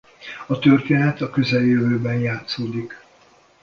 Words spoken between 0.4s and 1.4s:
A történet a